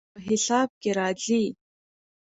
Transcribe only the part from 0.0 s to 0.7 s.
نه، په حساب